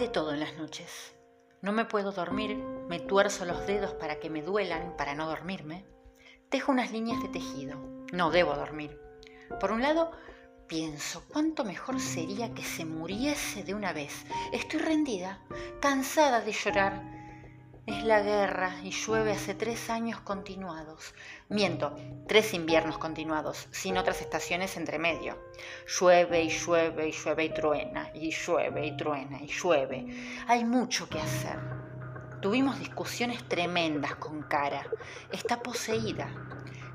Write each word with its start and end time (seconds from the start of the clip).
de 0.00 0.08
todo 0.08 0.32
en 0.32 0.40
las 0.40 0.56
noches. 0.56 1.14
No 1.60 1.72
me 1.72 1.84
puedo 1.84 2.10
dormir, 2.10 2.56
me 2.56 3.00
tuerzo 3.00 3.44
los 3.44 3.66
dedos 3.66 3.92
para 3.92 4.18
que 4.18 4.30
me 4.30 4.40
duelan, 4.40 4.96
para 4.96 5.14
no 5.14 5.28
dormirme. 5.28 5.84
Tejo 6.48 6.72
unas 6.72 6.90
líneas 6.90 7.22
de 7.22 7.28
tejido. 7.28 7.78
No 8.10 8.30
debo 8.30 8.54
dormir. 8.54 8.98
Por 9.60 9.72
un 9.72 9.82
lado, 9.82 10.10
pienso 10.66 11.22
cuánto 11.28 11.64
mejor 11.64 12.00
sería 12.00 12.54
que 12.54 12.64
se 12.64 12.86
muriese 12.86 13.62
de 13.62 13.74
una 13.74 13.92
vez. 13.92 14.24
Estoy 14.52 14.80
rendida, 14.80 15.44
cansada 15.82 16.40
de 16.40 16.52
llorar 16.52 17.19
es 17.90 18.04
la 18.04 18.22
guerra 18.22 18.76
y 18.84 18.90
llueve 18.90 19.32
hace 19.32 19.52
tres 19.54 19.90
años 19.90 20.20
continuados. 20.20 21.12
Miento, 21.48 21.96
tres 22.28 22.54
inviernos 22.54 22.98
continuados, 22.98 23.66
sin 23.72 23.98
otras 23.98 24.20
estaciones 24.20 24.76
entre 24.76 25.00
medio. 25.00 25.36
Llueve 25.98 26.44
y 26.44 26.50
llueve 26.50 27.08
y 27.08 27.12
llueve 27.12 27.44
y 27.44 27.52
truena, 27.52 28.10
y 28.14 28.30
llueve 28.30 28.86
y 28.86 28.96
truena 28.96 29.42
y 29.42 29.48
llueve. 29.48 30.06
Hay 30.46 30.64
mucho 30.64 31.08
que 31.08 31.18
hacer. 31.18 31.58
Tuvimos 32.40 32.78
discusiones 32.78 33.42
tremendas 33.48 34.14
con 34.14 34.42
Cara. 34.42 34.86
Está 35.32 35.60
poseída. 35.60 36.28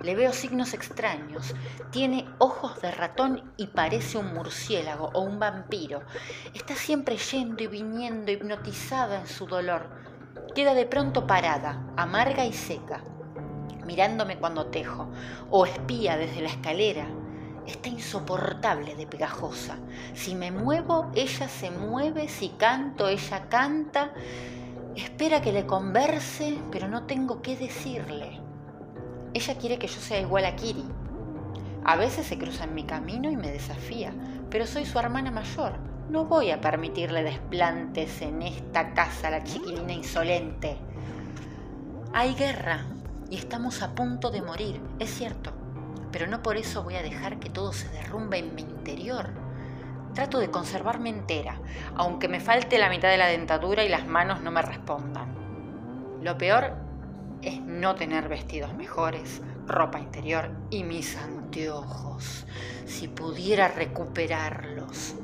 Le 0.02 0.16
veo 0.16 0.32
signos 0.32 0.74
extraños. 0.74 1.56
Tiene 1.92 2.26
ojos 2.38 2.82
de 2.82 2.92
ratón 2.92 3.54
y 3.58 3.68
parece 3.68 4.18
un 4.18 4.34
murciélago 4.34 5.12
o 5.14 5.22
un 5.22 5.40
vampiro. 5.40 6.04
Está 6.54 6.74
siempre 6.74 7.18
yendo 7.18 7.64
y 7.64 7.68
viniendo 7.68 8.32
hipnotizada 8.32 9.20
en 9.20 9.28
su 9.28 9.46
dolor 9.46 10.06
queda 10.56 10.74
de 10.74 10.86
pronto 10.86 11.28
parada, 11.28 11.86
amarga 11.98 12.46
y 12.46 12.54
seca, 12.54 13.04
mirándome 13.86 14.38
cuando 14.38 14.68
tejo, 14.68 15.10
o 15.50 15.66
espía 15.66 16.18
desde 16.18 16.42
la 16.42 16.50
escalera. 16.50 17.06
Está 17.68 17.90
insoportable 17.90 18.96
de 18.96 19.08
pegajosa. 19.08 19.78
Si 20.14 20.36
me 20.36 20.52
muevo, 20.52 21.12
ella 21.16 21.50
se 21.50 21.72
mueve, 21.72 22.30
si 22.30 22.50
canto, 22.50 23.08
ella 23.08 23.50
canta. 23.50 24.14
Espera 24.96 25.42
que 25.42 25.52
le 25.52 25.66
converse, 25.66 26.60
pero 26.72 26.88
no 26.88 27.04
tengo 27.04 27.42
qué 27.42 27.58
decirle. 27.58 28.40
Ella 29.34 29.58
quiere 29.58 29.80
que 29.80 29.88
yo 29.88 30.00
sea 30.00 30.22
igual 30.22 30.46
a 30.46 30.56
Kiri. 30.56 30.86
A 31.84 31.96
veces 31.96 32.28
se 32.28 32.38
cruza 32.38 32.64
en 32.64 32.76
mi 32.76 32.84
camino 32.84 33.30
y 33.30 33.36
me 33.36 33.52
desafía, 33.52 34.14
pero 34.50 34.68
soy 34.68 34.86
su 34.86 35.00
hermana 35.00 35.32
mayor 35.32 35.95
no 36.10 36.26
voy 36.26 36.52
a 36.52 36.62
permitirle 36.62 37.24
desplantes 37.24 38.22
en 38.22 38.42
esta 38.42 38.94
casa 38.94 39.30
la 39.30 39.44
chiquilina 39.44 39.94
insolente. 39.94 40.78
Hay 42.14 42.36
guerra 42.36 42.86
y 43.30 43.38
estamos 43.38 43.82
a 43.82 43.96
punto 43.96 44.30
de 44.30 44.42
morir, 44.42 44.80
es 45.00 45.14
cierto, 45.14 45.52
pero 46.12 46.28
no 46.28 46.42
por 46.44 46.58
eso 46.58 46.84
voy 46.84 46.96
a 46.96 47.04
dejar 47.04 47.40
que 47.40 47.50
todo 47.50 47.74
se 47.74 47.90
derrumbe 47.90 48.38
en 48.38 48.54
mi 48.56 48.62
interior. 48.62 49.32
Trato 50.14 50.40
de 50.40 50.50
conservarme 50.50 51.10
entera, 51.10 51.60
aunque 51.96 52.30
me 52.30 52.40
falte 52.40 52.78
la 52.78 52.90
mitad 52.90 53.10
de 53.10 53.18
la 53.18 53.28
dentadura 53.28 53.84
y 53.84 53.90
las 53.90 54.08
manos 54.08 54.42
no 54.42 54.52
me 54.52 54.62
respondan. 54.62 55.36
Lo 56.22 56.38
peor 56.38 56.74
es 57.42 57.60
no 57.62 57.96
tener 57.96 58.30
vestidos 58.30 58.74
mejores, 58.76 59.42
ropa 59.68 60.00
interior 60.00 60.52
y 60.70 60.84
mis 60.84 61.18
anteojos. 61.18 62.46
Si 62.86 63.08
pudiera 63.08 63.68
recuperarlos. 63.68 65.16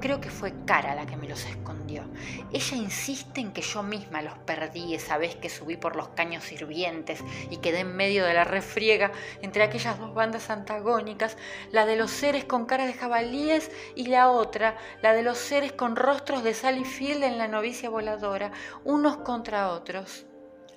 Creo 0.00 0.20
que 0.20 0.30
fue 0.30 0.52
Cara 0.64 0.94
la 0.94 1.06
que 1.06 1.16
me 1.16 1.28
los 1.28 1.44
escondió. 1.44 2.04
Ella 2.52 2.76
insiste 2.76 3.40
en 3.40 3.52
que 3.52 3.62
yo 3.62 3.82
misma 3.82 4.22
los 4.22 4.38
perdí 4.38 4.94
esa 4.94 5.18
vez 5.18 5.34
que 5.34 5.48
subí 5.48 5.76
por 5.76 5.96
los 5.96 6.08
caños 6.10 6.52
hirvientes 6.52 7.24
y 7.50 7.56
quedé 7.56 7.80
en 7.80 7.96
medio 7.96 8.24
de 8.24 8.34
la 8.34 8.44
refriega 8.44 9.10
entre 9.42 9.64
aquellas 9.64 9.98
dos 9.98 10.14
bandas 10.14 10.50
antagónicas, 10.50 11.36
la 11.72 11.84
de 11.84 11.96
los 11.96 12.12
seres 12.12 12.44
con 12.44 12.66
cara 12.66 12.86
de 12.86 12.92
jabalíes 12.92 13.72
y 13.96 14.06
la 14.06 14.30
otra, 14.30 14.76
la 15.02 15.12
de 15.14 15.22
los 15.22 15.38
seres 15.38 15.72
con 15.72 15.96
rostros 15.96 16.44
de 16.44 16.54
Sally 16.54 16.84
Field 16.84 17.24
en 17.24 17.36
la 17.36 17.48
novicia 17.48 17.90
voladora, 17.90 18.52
unos 18.84 19.16
contra 19.18 19.70
otros. 19.70 20.26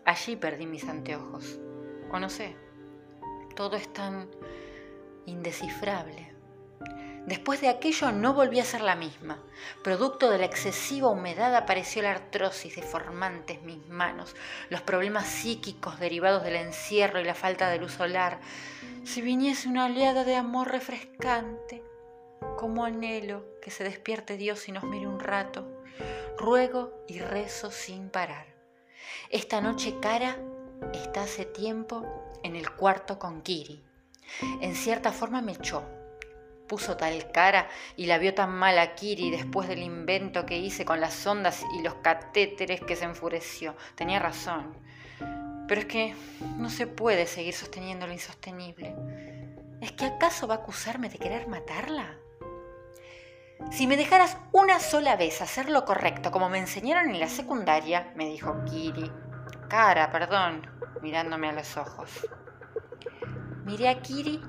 Allí 0.03 0.35
perdí 0.35 0.65
mis 0.65 0.87
anteojos. 0.87 1.59
O 2.11 2.19
no 2.19 2.29
sé, 2.29 2.55
todo 3.55 3.75
es 3.75 3.91
tan 3.93 4.29
indescifrable. 5.27 6.33
Después 7.25 7.61
de 7.61 7.69
aquello 7.69 8.11
no 8.11 8.33
volví 8.33 8.59
a 8.59 8.65
ser 8.65 8.81
la 8.81 8.95
misma. 8.95 9.37
Producto 9.83 10.31
de 10.31 10.39
la 10.39 10.45
excesiva 10.45 11.09
humedad 11.09 11.55
apareció 11.55 12.01
la 12.01 12.11
artrosis 12.11 12.75
deformante 12.75 13.53
en 13.53 13.65
mis 13.65 13.87
manos, 13.87 14.35
los 14.69 14.81
problemas 14.81 15.27
psíquicos 15.27 15.99
derivados 15.99 16.43
del 16.43 16.55
encierro 16.55 17.19
y 17.19 17.23
la 17.23 17.35
falta 17.35 17.69
de 17.69 17.77
luz 17.77 17.93
solar. 17.93 18.39
Si 19.03 19.21
viniese 19.21 19.69
una 19.69 19.85
oleada 19.85 20.23
de 20.23 20.35
amor 20.35 20.71
refrescante, 20.71 21.83
como 22.57 22.85
anhelo 22.85 23.45
que 23.61 23.69
se 23.69 23.83
despierte 23.83 24.35
Dios 24.35 24.67
y 24.67 24.71
nos 24.71 24.83
mire 24.83 25.05
un 25.05 25.19
rato, 25.19 25.83
ruego 26.39 26.91
y 27.07 27.19
rezo 27.19 27.69
sin 27.69 28.09
parar. 28.09 28.47
Esta 29.29 29.61
noche 29.61 29.95
cara 30.01 30.37
está 30.91 31.23
hace 31.23 31.45
tiempo 31.45 32.03
en 32.41 32.55
el 32.55 32.71
cuarto 32.71 33.19
con 33.19 33.43
Kiri. 33.43 33.83
En 34.61 34.75
cierta 34.75 35.11
forma 35.11 35.41
me 35.41 35.51
echó 35.51 35.83
puso 36.71 36.95
tal 36.95 37.29
cara 37.33 37.67
y 37.97 38.05
la 38.05 38.17
vio 38.17 38.33
tan 38.33 38.49
mal 38.49 38.79
a 38.79 38.95
Kiri 38.95 39.29
después 39.29 39.67
del 39.67 39.83
invento 39.83 40.45
que 40.45 40.57
hice 40.57 40.85
con 40.85 41.01
las 41.01 41.27
ondas 41.27 41.65
y 41.77 41.81
los 41.81 41.95
catéteres 41.95 42.79
que 42.79 42.95
se 42.95 43.03
enfureció. 43.03 43.75
Tenía 43.95 44.19
razón. 44.19 44.77
Pero 45.67 45.81
es 45.81 45.85
que 45.85 46.15
no 46.55 46.69
se 46.69 46.87
puede 46.87 47.27
seguir 47.27 47.53
sosteniendo 47.53 48.07
lo 48.07 48.13
insostenible. 48.13 48.95
¿Es 49.81 49.91
que 49.91 50.05
acaso 50.05 50.47
va 50.47 50.55
a 50.55 50.57
acusarme 50.59 51.09
de 51.09 51.17
querer 51.19 51.49
matarla? 51.49 52.15
Si 53.69 53.85
me 53.85 53.97
dejaras 53.97 54.37
una 54.53 54.79
sola 54.79 55.17
vez 55.17 55.41
hacer 55.41 55.69
lo 55.69 55.83
correcto 55.83 56.31
como 56.31 56.47
me 56.47 56.59
enseñaron 56.59 57.09
en 57.09 57.19
la 57.19 57.27
secundaria, 57.27 58.13
me 58.15 58.27
dijo 58.27 58.63
Kiri. 58.63 59.11
Cara, 59.67 60.09
perdón, 60.09 60.65
mirándome 61.01 61.49
a 61.49 61.51
los 61.51 61.75
ojos. 61.75 62.25
Miré 63.65 63.89
a 63.89 64.01
Kiri 64.01 64.41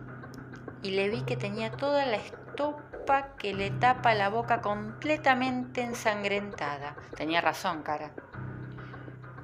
y 0.82 0.90
le 0.90 1.08
vi 1.08 1.22
que 1.22 1.36
tenía 1.36 1.70
toda 1.70 2.06
la 2.06 2.16
estopa 2.16 3.34
que 3.38 3.54
le 3.54 3.70
tapa 3.70 4.14
la 4.14 4.28
boca 4.28 4.60
completamente 4.60 5.82
ensangrentada. 5.82 6.96
Tenía 7.16 7.40
razón, 7.40 7.82
cara. 7.82 8.12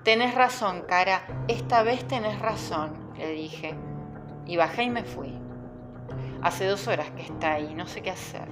Tenés 0.05 0.35
razón, 0.35 0.83
cara, 0.89 1.23
esta 1.49 1.83
vez 1.83 2.07
tenés 2.07 2.39
razón, 2.39 3.13
le 3.17 3.31
dije. 3.31 3.77
Y 4.47 4.57
bajé 4.57 4.85
y 4.85 4.91
me 4.91 5.05
fui. 5.05 5.35
Hace 6.43 6.67
dos 6.67 6.87
horas 6.89 7.11
que 7.11 7.23
está 7.23 7.55
ahí, 7.55 7.75
no 7.75 7.87
sé 7.87 8.01
qué 8.01 8.11
hacer. 8.11 8.49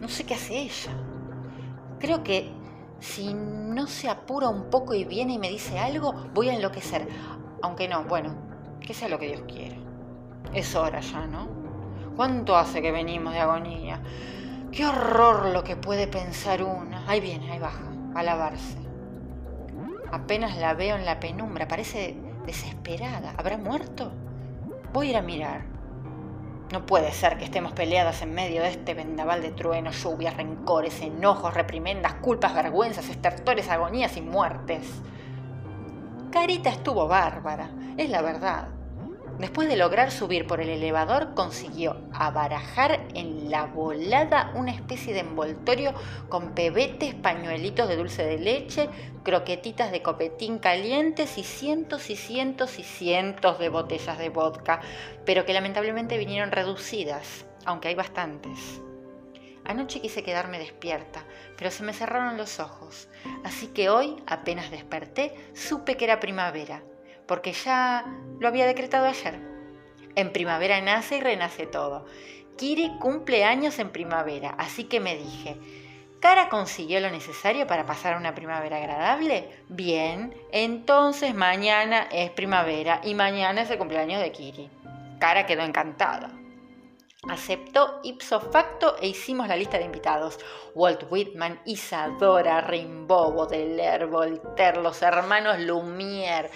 No 0.00 0.08
sé 0.08 0.24
qué 0.24 0.34
hace 0.34 0.58
ella. 0.58 0.92
Creo 1.98 2.22
que 2.22 2.52
si 2.98 3.32
no 3.32 3.86
se 3.86 4.08
apura 4.08 4.48
un 4.48 4.68
poco 4.68 4.94
y 4.94 5.04
viene 5.04 5.34
y 5.34 5.38
me 5.38 5.48
dice 5.48 5.78
algo, 5.78 6.12
voy 6.34 6.50
a 6.50 6.54
enloquecer. 6.54 7.08
Aunque 7.62 7.88
no, 7.88 8.04
bueno, 8.04 8.34
que 8.80 8.92
sea 8.92 9.08
lo 9.08 9.18
que 9.18 9.28
Dios 9.28 9.42
quiera. 9.46 9.83
Es 10.52 10.74
hora 10.74 11.00
ya, 11.00 11.26
¿no? 11.26 11.48
¿Cuánto 12.16 12.56
hace 12.56 12.82
que 12.82 12.92
venimos 12.92 13.32
de 13.32 13.40
agonía? 13.40 14.00
Qué 14.70 14.86
horror 14.86 15.46
lo 15.46 15.64
que 15.64 15.76
puede 15.76 16.06
pensar 16.06 16.62
una. 16.62 17.08
Ahí 17.08 17.20
viene, 17.20 17.50
ahí 17.50 17.58
baja, 17.58 17.92
a 18.14 18.22
lavarse. 18.22 18.78
Apenas 20.12 20.56
la 20.56 20.74
veo 20.74 20.96
en 20.96 21.04
la 21.04 21.18
penumbra, 21.18 21.66
parece 21.66 22.16
desesperada. 22.46 23.34
¿Habrá 23.36 23.56
muerto? 23.56 24.12
Voy 24.92 25.08
a 25.08 25.10
ir 25.10 25.16
a 25.16 25.22
mirar. 25.22 25.64
No 26.72 26.86
puede 26.86 27.12
ser 27.12 27.36
que 27.36 27.44
estemos 27.44 27.72
peleadas 27.72 28.22
en 28.22 28.34
medio 28.34 28.62
de 28.62 28.70
este 28.70 28.94
vendaval 28.94 29.42
de 29.42 29.52
truenos, 29.52 30.02
lluvias, 30.02 30.36
rencores, 30.36 31.02
enojos, 31.02 31.54
reprimendas, 31.54 32.14
culpas, 32.14 32.54
vergüenzas, 32.54 33.08
estertores, 33.08 33.68
agonías 33.68 34.16
y 34.16 34.22
muertes. 34.22 34.88
Carita 36.32 36.70
estuvo 36.70 37.06
bárbara, 37.06 37.70
es 37.96 38.10
la 38.10 38.22
verdad. 38.22 38.73
Después 39.38 39.68
de 39.68 39.76
lograr 39.76 40.12
subir 40.12 40.46
por 40.46 40.60
el 40.60 40.68
elevador, 40.68 41.34
consiguió 41.34 41.96
abarajar 42.12 43.04
en 43.14 43.50
la 43.50 43.66
volada 43.66 44.52
una 44.54 44.70
especie 44.70 45.12
de 45.12 45.20
envoltorio 45.20 45.92
con 46.28 46.54
pebetes, 46.54 47.14
pañuelitos 47.14 47.88
de 47.88 47.96
dulce 47.96 48.24
de 48.24 48.38
leche, 48.38 48.88
croquetitas 49.24 49.90
de 49.90 50.02
copetín 50.02 50.60
calientes 50.60 51.36
y 51.36 51.42
cientos 51.42 52.10
y 52.10 52.16
cientos 52.16 52.78
y 52.78 52.84
cientos 52.84 53.58
de 53.58 53.70
botellas 53.70 54.18
de 54.18 54.28
vodka, 54.28 54.80
pero 55.26 55.44
que 55.44 55.52
lamentablemente 55.52 56.16
vinieron 56.16 56.52
reducidas, 56.52 57.44
aunque 57.64 57.88
hay 57.88 57.96
bastantes. 57.96 58.80
Anoche 59.64 60.00
quise 60.00 60.22
quedarme 60.22 60.60
despierta, 60.60 61.24
pero 61.56 61.72
se 61.72 61.82
me 61.82 61.92
cerraron 61.92 62.36
los 62.36 62.60
ojos, 62.60 63.08
así 63.42 63.68
que 63.68 63.88
hoy, 63.88 64.14
apenas 64.26 64.70
desperté, 64.70 65.34
supe 65.54 65.96
que 65.96 66.04
era 66.04 66.20
primavera 66.20 66.84
porque 67.26 67.52
ya 67.52 68.04
lo 68.38 68.48
había 68.48 68.66
decretado 68.66 69.06
ayer. 69.06 69.40
En 70.14 70.32
primavera 70.32 70.80
nace 70.80 71.16
y 71.16 71.20
renace 71.20 71.66
todo. 71.66 72.06
Kiri 72.56 72.92
cumple 73.00 73.44
años 73.44 73.78
en 73.78 73.90
primavera, 73.90 74.54
así 74.58 74.84
que 74.84 75.00
me 75.00 75.16
dije, 75.16 75.58
¿Cara 76.24 76.48
consiguió 76.48 77.00
lo 77.00 77.10
necesario 77.10 77.66
para 77.66 77.84
pasar 77.84 78.16
una 78.16 78.34
primavera 78.34 78.78
agradable? 78.78 79.50
Bien, 79.68 80.34
entonces 80.52 81.34
mañana 81.34 82.08
es 82.10 82.30
primavera 82.30 83.02
y 83.04 83.14
mañana 83.14 83.60
es 83.60 83.70
el 83.70 83.76
cumpleaños 83.76 84.22
de 84.22 84.32
Kiri. 84.32 84.70
Cara 85.18 85.44
quedó 85.44 85.64
encantada. 85.64 86.30
Aceptó 87.28 88.00
ipso 88.02 88.40
facto 88.40 88.96
e 89.00 89.08
hicimos 89.08 89.48
la 89.48 89.56
lista 89.56 89.78
de 89.78 89.84
invitados. 89.84 90.38
Walt 90.74 91.04
Whitman, 91.10 91.60
Isadora, 91.64 92.60
Rimbaud, 92.60 93.34
Baudelaire, 93.34 94.06
Voltaire, 94.06 94.82
los 94.82 95.00
hermanos 95.02 95.58
Lumière, 95.60 96.50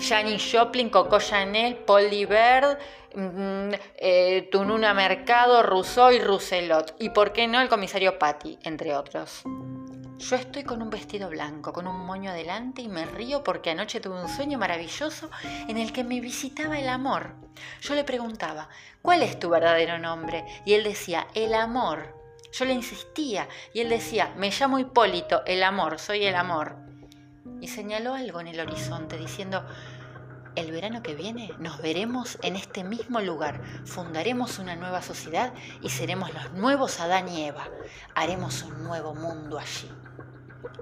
Janis 0.00 0.50
Joplin, 0.50 0.90
Coco 0.90 1.18
Chanel, 1.18 1.76
Paul 1.76 2.08
Libert, 2.08 2.78
mm, 3.14 3.70
eh, 3.96 4.48
Tununa 4.50 4.94
Mercado, 4.94 5.62
Rousseau 5.62 6.10
y 6.10 6.18
Rousselot. 6.18 6.94
Y 6.98 7.10
por 7.10 7.32
qué 7.32 7.46
no 7.46 7.60
el 7.60 7.68
comisario 7.68 8.18
Patty, 8.18 8.58
entre 8.62 8.96
otros. 8.96 9.44
Yo 10.18 10.36
estoy 10.36 10.62
con 10.62 10.80
un 10.80 10.90
vestido 10.90 11.28
blanco, 11.28 11.72
con 11.72 11.86
un 11.86 12.06
moño 12.06 12.30
adelante 12.30 12.82
y 12.82 12.88
me 12.88 13.04
río 13.04 13.42
porque 13.42 13.70
anoche 13.70 14.00
tuve 14.00 14.22
un 14.22 14.28
sueño 14.28 14.58
maravilloso 14.58 15.28
en 15.68 15.76
el 15.76 15.92
que 15.92 16.04
me 16.04 16.20
visitaba 16.20 16.78
el 16.78 16.88
amor. 16.88 17.34
Yo 17.80 17.94
le 17.94 18.04
preguntaba, 18.04 18.68
¿cuál 19.02 19.22
es 19.22 19.38
tu 19.38 19.50
verdadero 19.50 19.98
nombre? 19.98 20.44
Y 20.64 20.74
él 20.74 20.84
decía, 20.84 21.26
el 21.34 21.52
amor. 21.54 22.14
Yo 22.52 22.64
le 22.64 22.72
insistía 22.72 23.48
y 23.72 23.80
él 23.80 23.88
decía, 23.88 24.32
me 24.36 24.50
llamo 24.50 24.78
Hipólito, 24.78 25.44
el 25.46 25.64
amor, 25.64 25.98
soy 25.98 26.24
el 26.24 26.36
amor. 26.36 26.76
Y 27.60 27.66
señaló 27.66 28.14
algo 28.14 28.40
en 28.40 28.46
el 28.46 28.60
horizonte 28.60 29.18
diciendo, 29.18 29.66
el 30.56 30.70
verano 30.70 31.02
que 31.02 31.14
viene 31.14 31.50
nos 31.58 31.80
veremos 31.82 32.38
en 32.42 32.56
este 32.56 32.84
mismo 32.84 33.20
lugar, 33.20 33.60
fundaremos 33.84 34.58
una 34.58 34.76
nueva 34.76 35.02
sociedad 35.02 35.52
y 35.82 35.90
seremos 35.90 36.32
los 36.32 36.52
nuevos 36.52 37.00
Adán 37.00 37.28
y 37.28 37.44
Eva. 37.44 37.68
Haremos 38.14 38.62
un 38.62 38.84
nuevo 38.84 39.14
mundo 39.14 39.58
allí. 39.58 39.90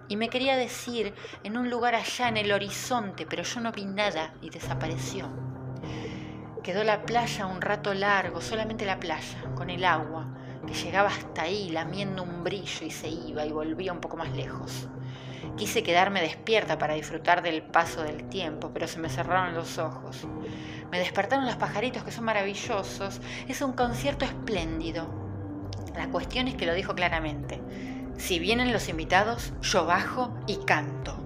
Y 0.09 0.17
me 0.17 0.29
quería 0.29 0.57
decir 0.57 1.15
en 1.43 1.57
un 1.57 1.71
lugar 1.71 1.95
allá 1.95 2.29
en 2.29 2.37
el 2.37 2.53
horizonte, 2.53 3.27
pero 3.27 3.43
yo 3.43 3.61
no 3.61 3.73
vi 3.73 3.87
nada 3.87 4.35
y 4.43 4.51
desapareció. 4.51 5.29
Quedó 6.63 6.85
la 6.85 7.05
playa 7.05 7.47
un 7.47 7.61
rato 7.61 7.95
largo, 7.95 8.41
solamente 8.41 8.85
la 8.85 9.01
playa, 9.01 9.43
con 9.57 9.71
el 9.71 9.85
agua, 9.85 10.29
que 10.67 10.75
llegaba 10.75 11.09
hasta 11.09 11.43
ahí 11.43 11.71
lamiendo 11.71 12.23
un 12.23 12.45
brillo 12.45 12.87
y 12.87 12.91
se 12.91 13.09
iba 13.09 13.45
y 13.45 13.53
volvía 13.53 13.93
un 13.93 14.01
poco 14.01 14.17
más 14.17 14.31
lejos. 14.33 14.87
Quise 15.56 15.83
quedarme 15.83 16.23
despierta 16.23 16.79
para 16.79 16.94
disfrutar 16.94 17.43
del 17.43 17.62
paso 17.62 18.03
del 18.03 18.29
tiempo, 18.29 18.71
pero 18.73 18.89
se 18.89 18.99
me 18.99 19.09
cerraron 19.09 19.55
los 19.55 19.79
ojos. 19.79 20.27
Me 20.91 20.99
despertaron 20.99 21.47
los 21.47 21.56
pajaritos 21.56 22.05
que 22.05 22.12
son 22.12 22.25
maravillosos. 22.25 23.21
Es 23.49 23.62
un 23.62 23.73
concierto 23.73 24.25
espléndido. 24.25 25.06
La 25.97 26.09
cuestión 26.09 26.49
es 26.49 26.55
que 26.55 26.67
lo 26.67 26.75
dijo 26.75 26.94
claramente. 26.94 27.61
Si 28.17 28.39
vienen 28.39 28.73
los 28.73 28.89
invitados, 28.89 29.53
yo 29.62 29.85
bajo 29.85 30.33
y 30.47 30.56
canto. 30.65 31.17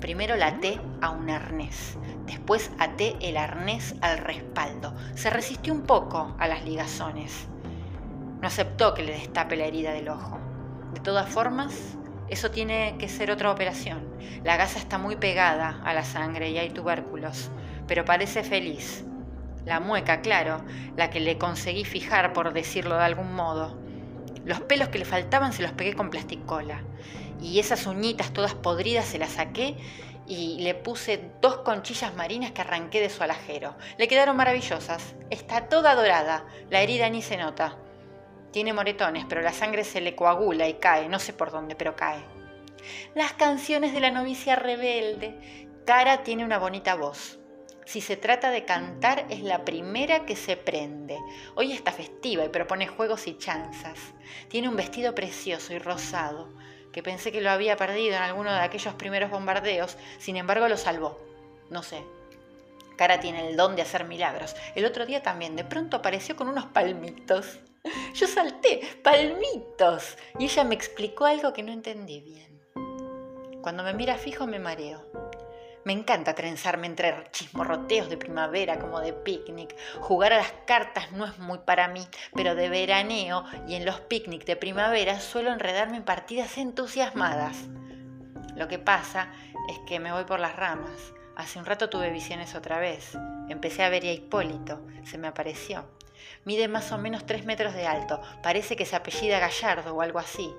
Primero 0.00 0.36
la 0.36 0.48
até 0.48 0.78
a 1.00 1.10
un 1.10 1.30
arnés, 1.30 1.96
después 2.26 2.70
até 2.78 3.16
el 3.20 3.38
arnés 3.38 3.94
al 4.02 4.18
respaldo. 4.18 4.94
Se 5.14 5.30
resistió 5.30 5.72
un 5.72 5.82
poco 5.82 6.34
a 6.38 6.46
las 6.46 6.64
ligazones. 6.64 7.46
No 8.42 8.48
aceptó 8.48 8.92
que 8.92 9.02
le 9.02 9.12
destape 9.12 9.56
la 9.56 9.64
herida 9.64 9.92
del 9.92 10.10
ojo. 10.10 10.38
De 10.92 11.00
todas 11.00 11.28
formas, 11.28 11.96
eso 12.28 12.50
tiene 12.50 12.96
que 12.98 13.08
ser 13.08 13.30
otra 13.30 13.50
operación. 13.50 14.02
La 14.44 14.56
gasa 14.56 14.78
está 14.78 14.98
muy 14.98 15.16
pegada 15.16 15.80
a 15.84 15.94
la 15.94 16.04
sangre 16.04 16.50
y 16.50 16.58
hay 16.58 16.70
tubérculos, 16.70 17.50
pero 17.86 18.04
parece 18.04 18.42
feliz. 18.42 19.04
La 19.64 19.80
mueca, 19.80 20.20
claro, 20.20 20.62
la 20.96 21.10
que 21.10 21.20
le 21.20 21.38
conseguí 21.38 21.84
fijar, 21.84 22.32
por 22.32 22.52
decirlo 22.52 22.96
de 22.96 23.04
algún 23.04 23.34
modo. 23.34 23.78
Los 24.44 24.60
pelos 24.60 24.88
que 24.88 24.98
le 24.98 25.04
faltaban 25.04 25.52
se 25.52 25.62
los 25.62 25.72
pegué 25.72 25.94
con 25.94 26.10
plasticola. 26.10 26.82
Y 27.40 27.58
esas 27.58 27.86
uñitas 27.86 28.32
todas 28.32 28.54
podridas 28.54 29.06
se 29.06 29.18
las 29.18 29.32
saqué 29.32 29.76
y 30.26 30.58
le 30.60 30.74
puse 30.74 31.30
dos 31.40 31.58
conchillas 31.58 32.14
marinas 32.14 32.52
que 32.52 32.62
arranqué 32.62 33.00
de 33.00 33.10
su 33.10 33.22
alajero. 33.22 33.74
Le 33.98 34.08
quedaron 34.08 34.36
maravillosas. 34.36 35.14
Está 35.30 35.68
toda 35.68 35.94
dorada. 35.94 36.44
La 36.70 36.80
herida 36.80 37.08
ni 37.08 37.22
se 37.22 37.36
nota. 37.36 37.76
Tiene 38.54 38.72
moretones, 38.72 39.24
pero 39.28 39.42
la 39.42 39.52
sangre 39.52 39.82
se 39.82 40.00
le 40.00 40.14
coagula 40.14 40.68
y 40.68 40.74
cae, 40.74 41.08
no 41.08 41.18
sé 41.18 41.32
por 41.32 41.50
dónde, 41.50 41.74
pero 41.74 41.96
cae. 41.96 42.22
Las 43.16 43.32
canciones 43.32 43.92
de 43.92 43.98
la 43.98 44.12
novicia 44.12 44.54
rebelde. 44.54 45.66
Cara 45.84 46.22
tiene 46.22 46.44
una 46.44 46.60
bonita 46.60 46.94
voz. 46.94 47.40
Si 47.84 48.00
se 48.00 48.16
trata 48.16 48.52
de 48.52 48.64
cantar, 48.64 49.26
es 49.28 49.40
la 49.42 49.64
primera 49.64 50.24
que 50.24 50.36
se 50.36 50.56
prende. 50.56 51.18
Hoy 51.56 51.72
está 51.72 51.90
festiva 51.90 52.44
y 52.44 52.48
propone 52.48 52.86
juegos 52.86 53.26
y 53.26 53.36
chanzas. 53.38 53.98
Tiene 54.46 54.68
un 54.68 54.76
vestido 54.76 55.16
precioso 55.16 55.72
y 55.72 55.80
rosado, 55.80 56.54
que 56.92 57.02
pensé 57.02 57.32
que 57.32 57.40
lo 57.40 57.50
había 57.50 57.76
perdido 57.76 58.14
en 58.14 58.22
alguno 58.22 58.52
de 58.52 58.60
aquellos 58.60 58.94
primeros 58.94 59.32
bombardeos, 59.32 59.98
sin 60.18 60.36
embargo 60.36 60.68
lo 60.68 60.76
salvó. 60.76 61.18
No 61.70 61.82
sé. 61.82 62.04
Cara 62.96 63.18
tiene 63.18 63.48
el 63.48 63.56
don 63.56 63.74
de 63.74 63.82
hacer 63.82 64.04
milagros. 64.04 64.54
El 64.76 64.84
otro 64.84 65.06
día 65.06 65.24
también 65.24 65.56
de 65.56 65.64
pronto 65.64 65.96
apareció 65.96 66.36
con 66.36 66.46
unos 66.46 66.66
palmitos. 66.66 67.58
Yo 68.14 68.28
salté, 68.28 68.80
palmitos. 69.02 70.16
Y 70.38 70.44
ella 70.44 70.62
me 70.62 70.76
explicó 70.76 71.26
algo 71.26 71.52
que 71.52 71.64
no 71.64 71.72
entendí 71.72 72.20
bien. 72.20 72.60
Cuando 73.60 73.82
me 73.82 73.92
mira 73.92 74.16
fijo 74.16 74.46
me 74.46 74.60
mareo. 74.60 75.04
Me 75.84 75.92
encanta 75.92 76.34
trenzarme 76.34 76.86
entre 76.86 77.12
chismorroteos 77.32 78.08
de 78.08 78.16
primavera 78.16 78.78
como 78.78 79.00
de 79.00 79.12
picnic. 79.12 79.74
Jugar 80.00 80.32
a 80.32 80.38
las 80.38 80.52
cartas 80.64 81.10
no 81.10 81.26
es 81.26 81.38
muy 81.38 81.58
para 81.58 81.88
mí, 81.88 82.06
pero 82.34 82.54
de 82.54 82.68
veraneo 82.68 83.44
y 83.66 83.74
en 83.74 83.84
los 83.84 84.00
picnic 84.00 84.44
de 84.44 84.56
primavera 84.56 85.20
suelo 85.20 85.52
enredarme 85.52 85.96
en 85.96 86.04
partidas 86.04 86.56
entusiasmadas. 86.56 87.64
Lo 88.54 88.68
que 88.68 88.78
pasa 88.78 89.32
es 89.68 89.78
que 89.88 89.98
me 89.98 90.12
voy 90.12 90.24
por 90.24 90.38
las 90.38 90.56
ramas. 90.56 91.12
Hace 91.36 91.58
un 91.58 91.66
rato 91.66 91.90
tuve 91.90 92.10
visiones 92.10 92.54
otra 92.54 92.78
vez. 92.78 93.18
Empecé 93.48 93.82
a 93.82 93.88
ver 93.88 94.04
a 94.04 94.12
Hipólito, 94.12 94.86
se 95.04 95.18
me 95.18 95.26
apareció. 95.26 95.84
Mide 96.44 96.68
más 96.68 96.92
o 96.92 96.98
menos 96.98 97.24
tres 97.26 97.44
metros 97.44 97.74
de 97.74 97.86
alto, 97.86 98.20
parece 98.42 98.76
que 98.76 98.84
se 98.84 98.96
apellida 98.96 99.38
Gallardo 99.38 99.94
o 99.94 100.02
algo 100.02 100.18
así. 100.18 100.54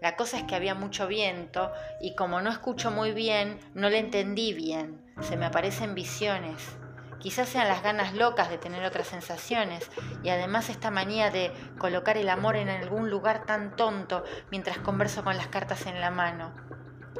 La 0.00 0.14
cosa 0.14 0.36
es 0.36 0.44
que 0.44 0.54
había 0.54 0.74
mucho 0.74 1.06
viento 1.06 1.72
y 2.00 2.14
como 2.14 2.40
no 2.40 2.50
escucho 2.50 2.90
muy 2.90 3.12
bien, 3.12 3.58
no 3.74 3.88
le 3.88 3.98
entendí 3.98 4.52
bien. 4.52 5.02
Se 5.22 5.36
me 5.36 5.46
aparecen 5.46 5.94
visiones. 5.94 6.76
Quizás 7.18 7.48
sean 7.48 7.66
las 7.66 7.82
ganas 7.82 8.14
locas 8.14 8.50
de 8.50 8.58
tener 8.58 8.84
otras 8.84 9.08
sensaciones 9.08 9.90
y 10.22 10.28
además 10.28 10.68
esta 10.68 10.90
manía 10.90 11.30
de 11.30 11.50
colocar 11.78 12.18
el 12.18 12.28
amor 12.28 12.56
en 12.56 12.68
algún 12.68 13.10
lugar 13.10 13.46
tan 13.46 13.74
tonto 13.74 14.22
mientras 14.50 14.78
converso 14.78 15.24
con 15.24 15.36
las 15.36 15.48
cartas 15.48 15.86
en 15.86 16.00
la 16.00 16.10
mano. 16.10 16.54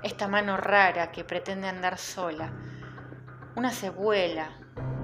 Esta 0.02 0.28
mano 0.28 0.58
rara 0.58 1.10
que 1.10 1.24
pretende 1.24 1.68
andar 1.68 1.96
sola. 1.96 2.52
Una 3.56 3.72
se 3.72 3.88
vuela, 3.88 4.50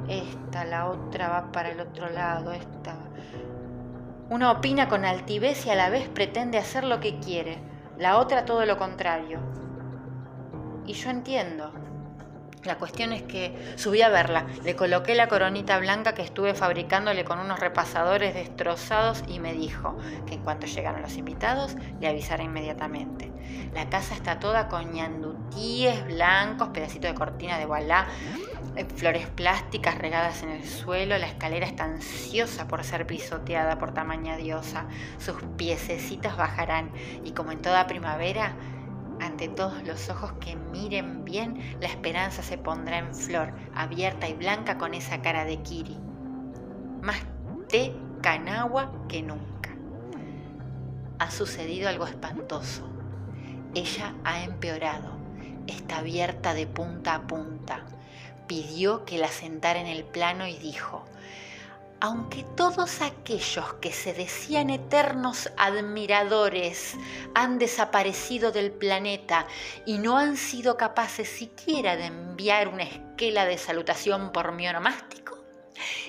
esta, 0.09 0.65
la 0.65 0.89
otra 0.89 1.29
va 1.29 1.53
para 1.53 1.71
el 1.71 1.81
otro 1.81 2.09
lado, 2.11 2.53
esta. 2.53 2.97
Una 4.31 4.51
opina 4.51 4.89
con 4.89 5.05
altivez 5.05 5.67
y 5.67 5.71
a 5.71 5.75
la 5.75 5.91
vez 5.91 6.09
pretende 6.09 6.59
hacer 6.59 6.85
lo 6.85 7.01
que 7.01 7.19
quiere, 7.19 7.59
la 7.99 8.19
otra 8.19 8.45
todo 8.45 8.65
lo 8.65 8.79
contrario. 8.79 9.39
Y 10.87 10.95
yo 10.95 11.11
entiendo. 11.11 11.73
La 12.65 12.79
cuestión 12.79 13.13
es 13.13 13.25
que 13.25 13.75
subí 13.75 14.03
a 14.03 14.09
verla, 14.09 14.47
le 14.63 14.77
coloqué 14.77 15.17
la 15.17 15.27
coronita 15.27 15.81
blanca 15.81 16.15
que 16.15 16.23
estuve 16.23 16.55
fabricándole 16.55 17.25
con 17.25 17.41
unos 17.41 17.59
repasadores 17.59 18.35
destrozados 18.35 19.25
y 19.27 19.41
me 19.41 19.53
dijo 19.53 19.97
que 20.27 20.35
en 20.35 20.43
cuanto 20.43 20.67
llegaran 20.67 21.03
los 21.03 21.17
invitados 21.17 21.75
le 22.01 22.07
avisara 22.07 22.45
inmediatamente. 22.45 23.33
La 23.75 23.91
casa 23.91 24.15
está 24.15 24.39
toda 24.39 24.69
con 24.69 24.93
ñandutíes 25.53 26.05
blancos, 26.07 26.69
pedacitos 26.69 27.11
de 27.11 27.15
cortina 27.15 27.59
de 27.59 27.67
voilá, 27.67 28.07
eh, 28.77 28.85
flores 28.85 29.29
plásticas 29.29 29.99
regadas 29.99 30.43
en 30.43 30.51
el 30.51 30.65
suelo, 30.65 31.19
la 31.19 31.27
escalera 31.27 31.67
está 31.67 31.85
ansiosa 31.85 32.69
por 32.69 32.85
ser 32.85 33.07
pisoteada 33.07 33.79
por 33.79 33.93
tamaña 33.93 34.37
diosa, 34.37 34.87
sus 35.19 35.37
piececitos 35.57 36.37
bajarán 36.37 36.93
y 37.25 37.33
como 37.33 37.53
en 37.53 37.61
toda 37.61 37.87
primavera, 37.87 38.55
ante 39.21 39.49
todos 39.49 39.83
los 39.85 40.09
ojos 40.09 40.33
que 40.41 40.57
miren 40.57 41.25
bien, 41.25 41.77
la 41.81 41.87
esperanza 41.87 42.43
se 42.43 42.59
pondrá 42.59 42.99
en 42.99 43.15
flor, 43.15 43.53
abierta 43.75 44.29
y 44.29 44.35
blanca 44.35 44.79
con 44.79 44.95
esa 44.95 45.21
cara 45.23 45.45
de 45.45 45.59
Kiri. 45.63 45.97
Más 47.03 47.19
té 47.69 47.95
canagua 48.21 48.93
que 49.09 49.23
nunca. 49.23 49.71
Ha 51.19 51.31
sucedido 51.31 51.89
algo 51.89 52.07
espantoso. 52.07 52.89
Ella 53.75 54.15
ha 54.25 54.43
empeorado. 54.43 55.22
Está 55.73 55.99
abierta 55.99 56.55
de 56.55 56.67
punta 56.67 57.15
a 57.15 57.27
punta 57.27 57.85
pidió 58.53 59.07
que 59.07 59.17
la 59.17 59.29
sentara 59.29 59.81
en 59.81 59.87
el 59.87 60.05
plano 60.05 60.47
y 60.47 60.59
dijo, 60.59 61.07
aunque 62.01 62.45
todos 62.55 63.01
aquellos 63.01 63.73
que 63.81 63.93
se 63.93 64.13
decían 64.13 64.69
eternos 64.69 65.51
admiradores 65.57 66.97
han 67.35 67.59
desaparecido 67.59 68.53
del 68.53 68.71
planeta 68.73 69.47
y 69.87 69.97
no 69.97 70.19
han 70.19 70.37
sido 70.37 70.77
capaces 70.77 71.31
siquiera 71.31 71.97
de 71.97 72.07
enviar 72.07 72.69
una 72.69 72.83
esquela 72.83 73.47
de 73.47 73.57
salutación 73.57 74.33
por 74.33 74.53
mi 74.53 74.69
onomástico, 74.69 75.39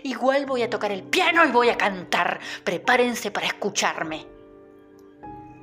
igual 0.03 0.45
voy 0.45 0.63
a 0.63 0.69
tocar 0.69 0.91
el 0.91 1.03
piano 1.03 1.45
y 1.45 1.51
voy 1.51 1.69
a 1.69 1.77
cantar. 1.77 2.41
Prepárense 2.65 3.31
para 3.31 3.47
escucharme. 3.47 4.25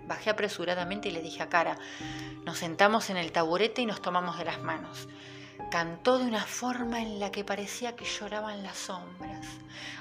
Bajé 0.07 0.30
apresuradamente 0.30 1.09
y 1.09 1.12
le 1.12 1.21
dije 1.21 1.42
a 1.42 1.49
Cara, 1.49 1.76
nos 2.44 2.59
sentamos 2.59 3.11
en 3.11 3.16
el 3.16 3.32
taburete 3.32 3.82
y 3.82 3.87
nos 3.87 4.02
tomamos 4.02 4.38
de 4.38 4.44
las 4.44 4.61
manos. 4.61 5.09
Cantó 5.70 6.18
de 6.18 6.25
una 6.25 6.44
forma 6.44 7.00
en 7.00 7.20
la 7.20 7.30
que 7.30 7.44
parecía 7.44 7.94
que 7.94 8.04
lloraban 8.04 8.62
las 8.62 8.76
sombras. 8.76 9.47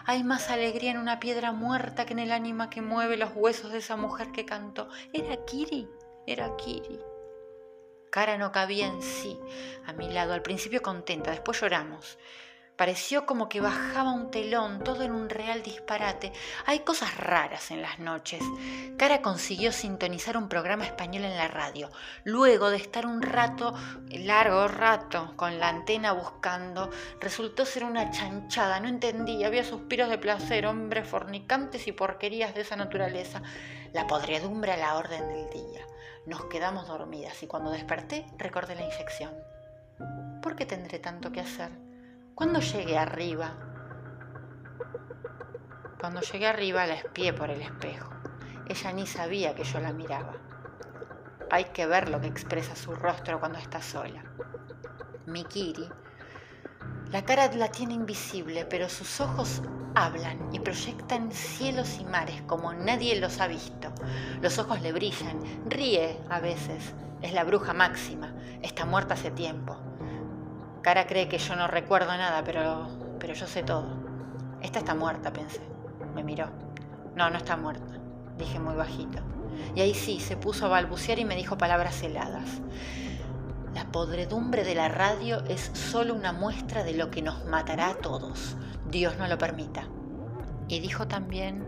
Hay 0.06 0.24
más 0.24 0.50
alegría 0.50 0.92
en 0.92 0.98
una 0.98 1.20
piedra 1.20 1.52
muerta 1.52 2.06
que 2.06 2.14
en 2.14 2.20
el 2.20 2.32
ánima 2.32 2.70
que 2.70 2.82
mueve 2.82 3.18
los 3.18 3.32
huesos 3.36 3.72
de 3.72 3.80
esa 3.80 3.98
mujer 3.98 4.32
que 4.32 4.46
cantó. 4.46 4.90
Era 5.14 5.46
Kiri, 5.46 5.88
era 6.26 6.56
Kiri. 6.56 7.00
Cara 8.10 8.38
no 8.38 8.52
cabía 8.52 8.88
en 8.88 9.02
sí, 9.04 9.38
a 9.86 9.94
mi 9.94 10.10
lado, 10.10 10.34
al 10.34 10.42
principio 10.42 10.82
contenta, 10.82 11.30
después 11.30 11.62
lloramos. 11.62 12.18
Pareció 12.80 13.26
como 13.26 13.50
que 13.50 13.60
bajaba 13.60 14.14
un 14.14 14.32
telón, 14.32 14.86
todo 14.86 15.04
en 15.04 15.12
un 15.12 15.30
real 15.30 15.62
disparate. 15.64 16.32
Hay 16.66 16.80
cosas 16.80 17.18
raras 17.18 17.72
en 17.72 17.82
las 17.82 18.00
noches. 18.00 18.42
Cara 18.98 19.22
consiguió 19.22 19.74
sintonizar 19.74 20.38
un 20.38 20.48
programa 20.48 20.86
español 20.86 21.26
en 21.26 21.36
la 21.36 21.50
radio. 21.50 21.90
Luego 22.24 22.70
de 22.70 22.78
estar 22.78 23.06
un 23.06 23.22
rato, 23.22 23.74
largo 24.10 24.70
rato, 24.70 25.34
con 25.36 25.60
la 25.60 25.68
antena 25.68 26.14
buscando, 26.14 26.90
resultó 27.20 27.66
ser 27.66 27.84
una 27.84 28.12
chanchada. 28.12 28.80
No 28.80 28.88
entendía, 28.88 29.48
había 29.48 29.66
suspiros 29.66 30.08
de 30.08 30.18
placer, 30.18 30.66
hombres 30.66 31.06
fornicantes 31.06 31.86
y 31.86 31.92
porquerías 31.92 32.56
de 32.56 32.62
esa 32.62 32.78
naturaleza. 32.78 33.42
La 33.92 34.08
podredumbre 34.08 34.72
a 34.72 34.78
la 34.78 34.96
orden 34.96 35.28
del 35.28 35.50
día. 35.50 35.86
Nos 36.26 36.46
quedamos 36.46 36.88
dormidas 36.88 37.44
y 37.44 37.48
cuando 37.48 37.72
desperté 37.72 38.26
recordé 38.38 38.76
la 38.76 38.86
infección. 38.86 39.34
¿Por 40.42 40.56
qué 40.56 40.66
tendré 40.66 41.00
tanto 41.00 41.34
que 41.34 41.42
hacer? 41.42 41.89
Cuando 42.36 42.60
llegué 42.60 42.98
arriba, 42.98 43.54
cuando 46.00 46.22
llegué 46.22 46.48
arriba 46.48 46.88
la 46.88 46.96
espié 46.96 47.34
por 47.34 47.50
el 47.50 47.62
espejo. 47.62 48.10
Ella 48.68 48.94
ni 48.94 49.06
sabía 49.06 49.56
que 49.56 49.64
yo 49.64 49.80
la 49.80 49.92
miraba. 49.92 50.34
Hay 51.52 51.66
que 51.66 51.86
ver 51.86 52.10
lo 52.10 52.22
que 52.22 52.28
expresa 52.28 52.76
su 52.76 52.96
rostro 52.96 53.40
cuando 53.40 53.60
está 53.60 53.82
sola. 53.82 54.24
Mikiri, 55.26 55.90
la 57.12 57.26
cara 57.26 57.52
la 57.54 57.70
tiene 57.70 57.96
invisible, 57.96 58.66
pero 58.66 58.88
sus 58.88 59.20
ojos 59.20 59.62
hablan 59.96 60.54
y 60.54 60.60
proyectan 60.60 61.32
cielos 61.32 62.00
y 62.00 62.06
mares 62.06 62.42
como 62.44 62.74
nadie 62.74 63.20
los 63.20 63.42
ha 63.42 63.48
visto. 63.48 63.92
Los 64.42 64.60
ojos 64.60 64.82
le 64.82 64.92
brillan, 64.92 65.40
ríe 65.66 66.20
a 66.30 66.40
veces. 66.40 66.94
Es 67.22 67.34
la 67.34 67.44
bruja 67.44 67.74
máxima, 67.74 68.34
está 68.62 68.86
muerta 68.86 69.16
hace 69.16 69.32
tiempo. 69.32 69.78
Cara 70.82 71.08
cree 71.08 71.28
que 71.28 71.38
yo 71.38 71.56
no 71.56 71.68
recuerdo 71.68 72.16
nada, 72.16 72.44
pero, 72.44 72.88
pero 73.20 73.34
yo 73.34 73.48
sé 73.48 73.64
todo. 73.64 73.88
Esta 74.62 74.80
está 74.80 74.96
muerta, 74.96 75.34
pensé. 75.34 75.62
Me 76.16 76.24
miró. 76.24 76.50
No, 77.16 77.30
no 77.30 77.38
está 77.38 77.58
muerta, 77.58 78.00
dije 78.38 78.60
muy 78.60 78.76
bajito. 78.76 79.20
Y 79.76 79.82
ahí 79.82 79.94
sí, 79.94 80.20
se 80.20 80.38
puso 80.38 80.66
a 80.66 80.70
balbucear 80.70 81.20
y 81.20 81.26
me 81.26 81.36
dijo 81.36 81.58
palabras 81.58 82.02
heladas. 82.02 82.62
La 83.74 83.92
podredumbre 83.92 84.64
de 84.64 84.76
la 84.76 84.88
radio 84.88 85.44
es 85.46 85.72
solo 85.74 86.14
una 86.14 86.32
muestra 86.32 86.84
de 86.84 86.94
lo 86.94 87.12
que 87.12 87.22
nos 87.22 87.46
matará 87.46 87.90
a 87.90 87.96
todos. 87.96 88.56
Dios 88.90 89.18
no 89.18 89.28
lo 89.28 89.38
permita. 89.38 89.84
Y 90.68 90.80
dijo 90.80 91.08
también, 91.08 91.68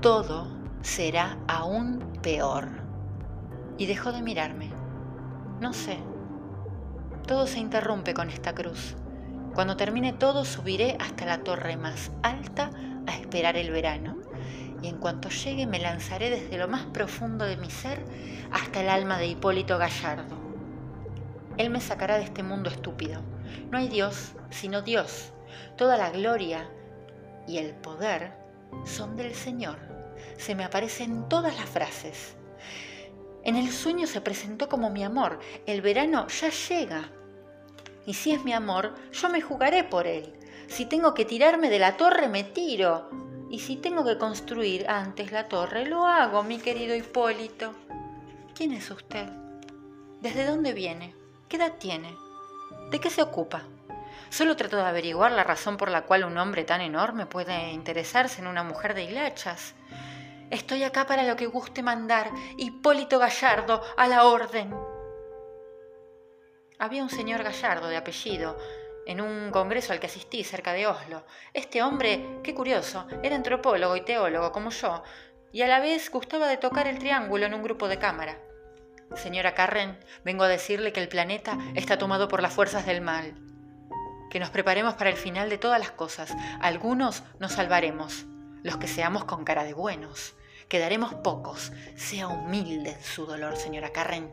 todo 0.00 0.46
será 0.80 1.36
aún 1.48 1.98
peor. 2.22 2.68
Y 3.78 3.86
dejó 3.86 4.12
de 4.12 4.22
mirarme. 4.22 4.70
No 5.60 5.72
sé, 5.72 5.98
todo 7.26 7.46
se 7.46 7.58
interrumpe 7.58 8.14
con 8.14 8.30
esta 8.30 8.54
cruz. 8.54 8.96
Cuando 9.54 9.76
termine 9.76 10.12
todo 10.12 10.44
subiré 10.44 10.96
hasta 11.00 11.26
la 11.26 11.42
torre 11.42 11.76
más 11.76 12.10
alta 12.22 12.70
a 13.06 13.16
esperar 13.16 13.56
el 13.56 13.70
verano. 13.70 14.16
Y 14.82 14.88
en 14.88 14.96
cuanto 14.96 15.28
llegue 15.28 15.66
me 15.66 15.78
lanzaré 15.78 16.30
desde 16.30 16.56
lo 16.56 16.68
más 16.68 16.84
profundo 16.86 17.44
de 17.44 17.56
mi 17.56 17.70
ser 17.70 18.02
hasta 18.50 18.80
el 18.80 18.88
alma 18.88 19.18
de 19.18 19.26
Hipólito 19.26 19.76
Gallardo. 19.78 20.38
Él 21.56 21.70
me 21.70 21.80
sacará 21.80 22.16
de 22.16 22.24
este 22.24 22.42
mundo 22.42 22.70
estúpido. 22.70 23.20
No 23.70 23.78
hay 23.78 23.88
Dios, 23.88 24.32
sino 24.50 24.82
Dios. 24.82 25.32
Toda 25.76 25.96
la 25.96 26.10
gloria 26.10 26.70
y 27.46 27.58
el 27.58 27.74
poder 27.74 28.32
son 28.84 29.16
del 29.16 29.34
Señor. 29.34 29.76
Se 30.38 30.54
me 30.54 30.64
aparecen 30.64 31.28
todas 31.28 31.56
las 31.56 31.68
frases. 31.68 32.36
En 33.44 33.56
el 33.56 33.70
sueño 33.70 34.06
se 34.06 34.20
presentó 34.20 34.68
como 34.68 34.90
mi 34.90 35.02
amor. 35.02 35.40
El 35.66 35.80
verano 35.80 36.26
ya 36.28 36.50
llega. 36.50 37.10
Y 38.06 38.14
si 38.14 38.32
es 38.32 38.44
mi 38.44 38.52
amor, 38.52 38.94
yo 39.12 39.28
me 39.28 39.40
jugaré 39.40 39.84
por 39.84 40.06
él. 40.06 40.34
Si 40.68 40.86
tengo 40.86 41.14
que 41.14 41.24
tirarme 41.24 41.70
de 41.70 41.78
la 41.78 41.96
torre, 41.96 42.28
me 42.28 42.44
tiro. 42.44 43.10
Y 43.50 43.60
si 43.60 43.76
tengo 43.76 44.04
que 44.04 44.18
construir 44.18 44.88
antes 44.88 45.32
la 45.32 45.48
torre, 45.48 45.86
lo 45.86 46.06
hago, 46.06 46.42
mi 46.42 46.58
querido 46.58 46.94
Hipólito. 46.94 47.74
¿Quién 48.54 48.72
es 48.72 48.90
usted? 48.90 49.26
¿Desde 50.20 50.44
dónde 50.44 50.72
viene? 50.72 51.14
¿Qué 51.48 51.56
edad 51.56 51.74
tiene? 51.78 52.14
¿De 52.90 53.00
qué 53.00 53.10
se 53.10 53.22
ocupa? 53.22 53.64
Solo 54.28 54.54
trato 54.54 54.76
de 54.76 54.84
averiguar 54.84 55.32
la 55.32 55.42
razón 55.42 55.76
por 55.76 55.90
la 55.90 56.02
cual 56.02 56.24
un 56.24 56.38
hombre 56.38 56.64
tan 56.64 56.80
enorme 56.80 57.26
puede 57.26 57.72
interesarse 57.72 58.40
en 58.40 58.46
una 58.46 58.62
mujer 58.62 58.94
de 58.94 59.04
hilachas. 59.04 59.74
Estoy 60.50 60.82
acá 60.82 61.06
para 61.06 61.22
lo 61.22 61.36
que 61.36 61.46
guste 61.46 61.82
mandar. 61.82 62.30
Hipólito 62.56 63.18
Gallardo, 63.18 63.82
a 63.96 64.08
la 64.08 64.24
orden. 64.24 64.74
Había 66.78 67.02
un 67.02 67.10
señor 67.10 67.42
Gallardo 67.42 67.88
de 67.88 67.96
apellido 67.96 68.56
en 69.06 69.20
un 69.20 69.50
congreso 69.50 69.92
al 69.92 70.00
que 70.00 70.06
asistí 70.06 70.42
cerca 70.44 70.72
de 70.72 70.86
Oslo. 70.86 71.24
Este 71.54 71.82
hombre, 71.82 72.40
qué 72.42 72.54
curioso, 72.54 73.06
era 73.22 73.36
antropólogo 73.36 73.96
y 73.96 74.02
teólogo 74.02 74.52
como 74.52 74.70
yo, 74.70 75.02
y 75.52 75.62
a 75.62 75.68
la 75.68 75.80
vez 75.80 76.10
gustaba 76.10 76.48
de 76.48 76.56
tocar 76.56 76.86
el 76.86 76.98
triángulo 76.98 77.46
en 77.46 77.54
un 77.54 77.62
grupo 77.62 77.88
de 77.88 77.98
cámara. 77.98 78.38
Señora 79.14 79.54
Carren, 79.54 79.98
vengo 80.24 80.44
a 80.44 80.48
decirle 80.48 80.92
que 80.92 81.00
el 81.00 81.08
planeta 81.08 81.58
está 81.74 81.98
tomado 81.98 82.28
por 82.28 82.42
las 82.42 82.52
fuerzas 82.52 82.86
del 82.86 83.00
mal. 83.00 83.34
Que 84.30 84.38
nos 84.38 84.50
preparemos 84.50 84.94
para 84.94 85.10
el 85.10 85.16
final 85.16 85.50
de 85.50 85.58
todas 85.58 85.80
las 85.80 85.90
cosas. 85.90 86.32
Algunos 86.60 87.24
nos 87.40 87.52
salvaremos, 87.52 88.26
los 88.62 88.76
que 88.76 88.86
seamos 88.86 89.24
con 89.24 89.44
cara 89.44 89.64
de 89.64 89.74
buenos. 89.74 90.36
Quedaremos 90.70 91.14
pocos. 91.14 91.72
Sea 91.96 92.28
humilde 92.28 92.96
su 93.02 93.26
dolor, 93.26 93.56
señora 93.56 93.90
Carren. 93.90 94.32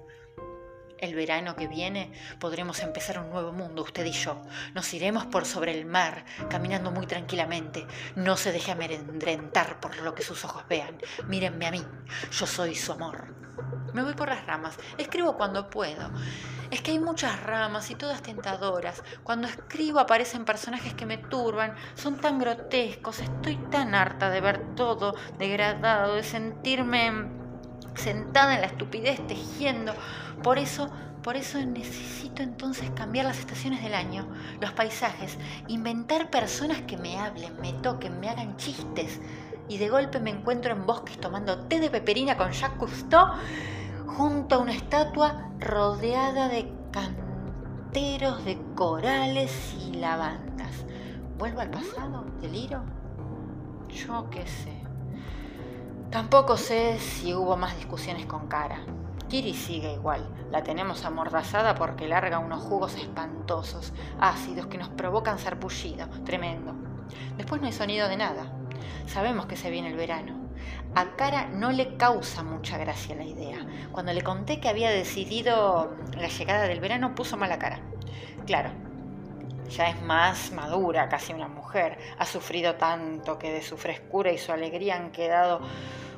El 1.00 1.13
verano 1.13 1.56
que 1.56 1.68
viene 1.68 2.12
podremos 2.39 2.80
empezar 2.80 3.20
un 3.20 3.30
nuevo 3.30 3.51
mundo, 3.51 3.84
usted 3.84 4.04
y 4.06 4.12
yo. 4.12 4.42
Nos 4.74 4.92
iremos 4.96 5.27
por 5.27 5.46
sobre 5.46 5.77
el 5.77 5.86
mar, 5.86 6.25
caminando 6.50 6.92
muy 6.92 7.06
tranquilamente. 7.06 7.86
No 8.16 8.36
se 8.36 8.51
deje 8.51 8.72
amedrentar 8.72 9.80
por 9.80 9.96
lo 9.98 10.16
que 10.16 10.24
sus 10.24 10.44
ojos 10.44 10.63
vean. 10.68 10.98
Mírenme 11.27 11.68
a 11.68 11.72
mí, 11.72 11.86
yo 12.32 12.48
soy 12.48 12.74
su 12.74 12.94
amor. 12.94 13.36
Me 13.94 14.04
voy 14.04 14.13
por 14.13 14.30
las 14.30 14.46
ramas, 14.46 14.77
escribo 14.98 15.38
cuando 15.38 15.70
puedo. 15.70 16.12
Es 16.72 16.82
que 16.82 16.92
hay 16.92 17.00
muchas 17.00 17.42
ramas 17.44 17.92
y 17.92 17.96
todas 17.96 18.24
tentadoras. 18.24 19.04
Cuando 19.24 19.48
escribo 19.48 20.00
aparecen 20.00 20.46
personajes 20.46 20.96
que 20.96 21.06
me 21.06 21.18
turban, 21.18 21.75
son 21.94 22.18
tan 22.18 22.39
grotescos, 22.39 23.20
estoy 23.20 23.58
tan 23.70 23.94
harta 23.94 24.32
de 24.32 24.42
ver 24.42 24.75
todo 24.75 25.16
degradado, 25.38 26.16
de 26.16 26.24
sentirme 26.24 27.38
sentada 27.98 28.56
en 28.56 28.62
la 28.62 28.68
estupidez 28.68 29.25
tejiendo. 29.27 29.94
Por 30.44 30.58
eso, 30.58 30.89
por 31.24 31.36
eso 31.36 31.60
necesito 31.65 32.44
entonces 32.44 32.89
cambiar 32.91 33.25
las 33.25 33.39
estaciones 33.39 33.84
del 33.84 33.94
año, 33.94 34.27
los 34.62 34.72
paisajes, 34.72 35.38
inventar 35.67 36.29
personas 36.29 36.82
que 36.82 36.98
me 36.98 37.20
hablen, 37.20 37.60
me 37.60 37.74
toquen, 37.74 38.20
me 38.20 38.29
hagan 38.29 38.56
chistes. 38.58 39.20
Y 39.67 39.77
de 39.77 39.89
golpe 39.89 40.20
me 40.20 40.29
encuentro 40.29 40.72
en 40.72 40.86
bosques 40.86 41.20
tomando 41.20 41.67
té 41.67 41.79
de 41.79 41.89
peperina 41.89 42.38
con 42.38 42.51
Jacques 42.51 42.79
Cousteau 42.79 43.27
junto 44.06 44.56
a 44.56 44.60
una 44.60 44.74
estatua 44.74 45.51
rodeada 45.60 46.48
de 46.48 46.72
canteros 46.91 48.46
de 48.46 48.58
corales 48.75 49.75
y 49.86 49.94
lavandas. 49.94 50.86
¿Vuelvo 51.38 51.62
al 51.62 51.70
pasado? 51.70 52.25
¿Deliro? 52.41 52.82
Yo 53.89 54.29
qué 54.29 54.48
sé. 54.48 54.82
Tampoco 56.10 56.56
sé 56.56 57.00
si 57.00 57.34
hubo 57.34 57.58
más 57.58 57.75
discusiones 57.75 58.25
con 58.25 58.48
Cara. 58.48 58.79
Kiri 59.27 59.53
sigue 59.53 59.93
igual. 59.93 60.27
La 60.51 60.63
tenemos 60.63 61.03
amordazada 61.03 61.75
porque 61.75 62.07
larga 62.07 62.39
unos 62.39 62.63
jugos 62.63 62.96
espantosos, 62.96 63.93
ácidos, 64.19 64.67
que 64.67 64.77
nos 64.77 64.89
provocan 64.89 65.38
sarpullido. 65.38 66.07
Tremendo. 66.24 66.74
Después 67.36 67.60
no 67.60 67.67
hay 67.67 67.74
sonido 67.74 68.07
de 68.07 68.17
nada. 68.17 68.51
Sabemos 69.05 69.46
que 69.46 69.57
se 69.57 69.69
viene 69.69 69.89
el 69.89 69.98
verano. 69.98 70.48
A 70.96 71.15
Cara 71.15 71.48
no 71.48 71.72
le 71.72 71.98
causa 71.98 72.43
mucha 72.43 72.77
gracia 72.77 73.15
la 73.15 73.25
idea. 73.25 73.65
Cuando 73.91 74.13
le 74.13 74.22
conté 74.22 74.60
que 74.60 74.69
había 74.69 74.89
decidido 74.89 75.96
la 76.17 76.27
llegada 76.27 76.63
del 76.63 76.79
verano, 76.79 77.13
puso 77.13 77.38
mala 77.38 77.60
cara. 77.60 77.79
Claro, 78.46 78.72
ya 79.69 79.89
es 79.89 80.01
más 80.01 80.51
madura, 80.53 81.10
casi 81.10 81.34
una 81.34 81.48
mujer. 81.48 81.98
Ha 82.17 82.25
sufrido 82.25 82.75
tanto 82.75 83.38
que 83.38 83.51
de 83.51 83.62
su 83.62 83.77
frescura 83.77 84.31
y 84.31 84.38
su 84.38 84.51
alegría 84.51 84.96
han 84.96 85.12
quedado 85.12 85.62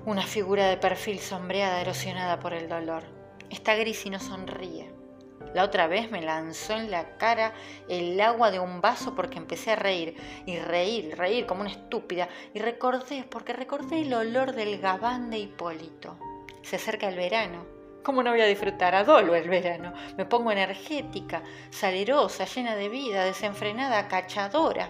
una 0.10 0.24
figura 0.24 0.68
de 0.68 0.78
perfil 0.78 1.20
sombreada, 1.20 1.82
erosionada 1.82 2.40
por 2.40 2.54
el 2.54 2.68
dolor. 2.68 3.04
Está 3.52 3.76
gris 3.76 4.06
y 4.08 4.10
no 4.10 4.20
sonríe. 4.20 4.92
La 5.54 5.64
otra 5.64 5.86
vez 5.86 6.10
me 6.10 6.22
lanzó 6.22 6.74
en 6.74 6.90
la 6.90 7.18
cara 7.18 7.54
el 7.88 8.20
agua 8.20 8.50
de 8.50 8.60
un 8.60 8.82
vaso 8.82 9.14
porque 9.16 9.38
empecé 9.38 9.72
a 9.72 9.76
reír 9.76 10.16
y 10.48 10.58
reír, 10.58 11.16
reír 11.16 11.46
como 11.46 11.62
una 11.62 11.70
estúpida. 11.70 12.28
Y 12.56 12.60
recordé, 12.60 13.24
porque 13.30 13.54
recordé 13.54 14.02
el 14.02 14.14
olor 14.14 14.54
del 14.54 14.80
gabán 14.80 15.30
de 15.30 15.38
Hipólito. 15.38 16.18
Se 16.64 16.78
acerca 16.78 17.08
el 17.08 17.16
verano 17.16 17.80
¿Cómo 18.02 18.24
no 18.24 18.32
voy 18.32 18.42
a 18.42 18.48
disfrutar? 18.48 18.96
Adolo 18.96 19.36
el 19.36 19.50
verano. 19.50 19.94
Me 20.18 20.26
pongo 20.26 20.52
energética, 20.52 21.44
salerosa, 21.70 22.46
llena 22.46 22.76
de 22.76 22.90
vida, 22.90 23.26
desenfrenada, 23.26 24.08
cachadora. 24.08 24.90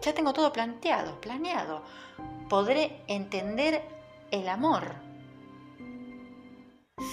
Ya 0.00 0.14
tengo 0.14 0.32
todo 0.32 0.52
planteado, 0.52 1.20
planeado. 1.20 1.82
Podré 2.48 3.02
entender 3.08 3.82
el 4.30 4.48
amor. 4.48 4.94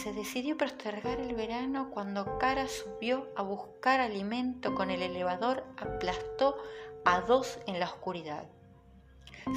Se 0.04 0.14
decidió 0.14 0.58
postergar 0.58 1.20
el 1.20 1.34
verano 1.36 1.90
cuando 1.92 2.38
Cara 2.38 2.68
subió 2.68 3.28
a 3.36 3.44
buscar 3.44 4.00
alimento 4.00 4.76
con 4.76 4.92
el 4.92 5.02
elevador, 5.02 5.64
aplastó 5.78 6.58
a 7.06 7.22
dos 7.22 7.60
en 7.68 7.80
la 7.80 7.86
oscuridad. 7.86 8.46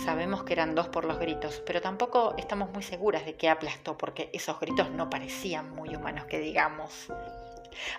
Sabemos 0.05 0.45
que 0.45 0.53
eran 0.53 0.75
dos 0.75 0.89
por 0.89 1.07
los 1.07 1.19
gritos, 1.19 1.63
pero 1.67 1.81
tampoco 1.81 2.35
estamos 2.37 2.71
muy 2.73 2.83
seguras 2.83 3.25
de 3.25 3.37
que 3.37 3.49
aplastó 3.49 3.97
porque 3.97 4.31
esos 4.35 4.61
gritos 4.61 4.91
no 4.91 5.09
parecían 5.09 5.75
muy 5.75 5.97
humanos 5.97 6.27
que 6.27 6.39
digamos. 6.39 7.09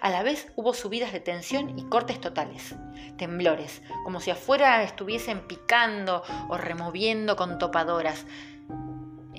A 0.01 0.09
la 0.09 0.23
vez 0.23 0.51
hubo 0.55 0.73
subidas 0.73 1.11
de 1.13 1.19
tensión 1.19 1.77
y 1.79 1.83
cortes 1.83 2.19
totales, 2.21 2.75
temblores, 3.17 3.81
como 4.03 4.19
si 4.19 4.31
afuera 4.31 4.83
estuviesen 4.83 5.47
picando 5.47 6.23
o 6.47 6.57
removiendo 6.57 7.35
con 7.35 7.57
topadoras. 7.57 8.25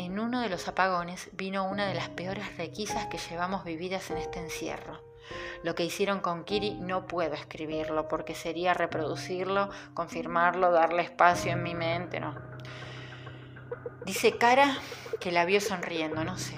En 0.01 0.19
uno 0.19 0.41
de 0.41 0.49
los 0.49 0.67
apagones 0.67 1.29
vino 1.35 1.69
una 1.69 1.87
de 1.87 1.93
las 1.93 2.09
peores 2.09 2.57
requisas 2.57 3.05
que 3.09 3.19
llevamos 3.19 3.65
vividas 3.65 4.11
en 4.11 4.17
este 4.17 4.39
encierro. 4.39 4.99
Lo 5.63 5.75
que 5.75 5.85
hicieron 5.85 6.21
con 6.21 6.45
Kiri 6.45 6.73
no 6.81 7.07
puedo 7.07 7.35
escribirlo 7.35 8.09
porque 8.09 8.35
sería 8.35 8.73
reproducirlo, 8.73 9.69
confirmarlo, 9.93 10.73
darle 10.73 11.03
espacio 11.03 11.53
en 11.53 11.63
mi 11.63 11.75
mente, 11.75 12.19
no. 12.19 12.35
Dice 14.07 14.39
Cara 14.39 14.75
que 15.21 15.33
la 15.33 15.45
vio 15.45 15.61
sonriendo, 15.61 16.25
no 16.25 16.39
sé. 16.39 16.57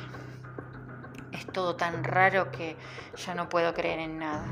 Es 1.32 1.44
todo 1.49 1.75
tan 1.75 2.04
raro 2.04 2.52
que 2.52 2.76
ya 3.16 3.34
no 3.34 3.49
puedo 3.49 3.75
creer 3.75 3.99
en 3.99 4.20
nada. 4.20 4.46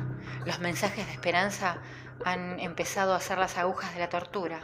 Los 0.47 0.59
mensajes 0.59 1.07
de 1.07 1.13
esperanza 1.13 1.79
han 2.25 2.59
empezado 2.59 3.15
a 3.15 3.19
hacer 3.19 3.39
las 3.39 3.57
agujas 3.57 3.95
de 3.95 4.01
la 4.01 4.09
tortura. 4.09 4.63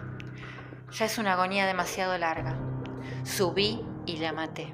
Ya 0.90 1.04
es 1.04 1.16
una 1.16 1.35
agonía 1.35 1.64
demasiado 1.64 2.18
larga. 2.18 2.59
Subí 3.23 3.87
y 4.07 4.17
la 4.17 4.33
maté. 4.33 4.73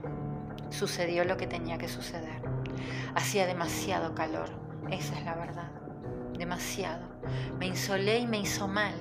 Sucedió 0.70 1.24
lo 1.24 1.36
que 1.36 1.46
tenía 1.46 1.78
que 1.78 1.88
suceder. 1.88 2.42
Hacía 3.14 3.46
demasiado 3.46 4.14
calor, 4.14 4.48
esa 4.90 5.18
es 5.18 5.24
la 5.24 5.34
verdad. 5.34 5.70
Demasiado. 6.38 7.06
Me 7.58 7.66
insolé 7.66 8.18
y 8.18 8.26
me 8.26 8.38
hizo 8.38 8.68
mal. 8.68 8.94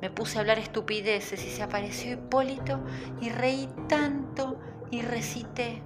Me 0.00 0.10
puse 0.10 0.36
a 0.36 0.40
hablar 0.42 0.58
estupideces 0.58 1.44
y 1.44 1.50
se 1.50 1.62
apareció 1.62 2.12
Hipólito 2.12 2.80
y 3.20 3.30
reí 3.30 3.68
tanto 3.88 4.60
y 4.90 5.02
recité. 5.02 5.82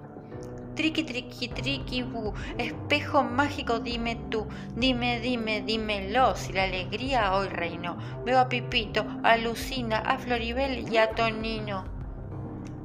Triqui, 0.75 1.02
triqui, 1.04 1.49
triqui, 1.49 2.02
bu, 2.02 2.33
espejo 2.57 3.23
mágico, 3.23 3.80
dime 3.80 4.16
tú, 4.30 4.47
dime, 4.76 5.21
dime, 5.21 5.61
dímelo, 5.62 6.35
si 6.37 6.52
la 6.52 6.64
alegría 6.64 7.35
hoy 7.35 7.49
reinó. 7.49 7.99
Veo 8.25 8.38
a 8.38 8.49
Pipito, 8.49 9.04
a 9.23 9.37
Lucina, 9.37 9.99
a 9.99 10.19
Floribel 10.19 10.90
y 10.90 10.97
a 10.97 11.11
Tonino. 11.11 12.00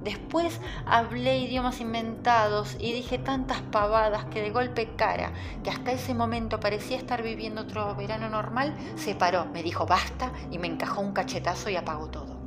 Después 0.06 0.62
hablé 0.86 1.40
idiomas 1.40 1.82
inventados 1.82 2.78
y 2.80 2.94
dije 2.94 3.18
tantas 3.18 3.62
pavadas 3.64 4.26
que 4.26 4.40
de 4.40 4.52
golpe 4.52 4.96
cara, 4.96 5.34
que 5.64 5.72
hasta 5.72 5.94
ese 5.94 6.14
momento 6.14 6.60
parecía 6.60 6.96
estar 6.96 7.24
viviendo 7.24 7.62
otro 7.62 7.96
verano 7.96 8.30
normal, 8.30 8.78
se 8.98 9.16
paró, 9.16 9.46
me 9.46 9.64
dijo 9.64 9.88
basta 9.88 10.32
y 10.52 10.60
me 10.60 10.68
encajó 10.68 11.02
un 11.02 11.14
cachetazo 11.14 11.72
y 11.72 11.76
apagó 11.76 12.12
todo. 12.12 12.38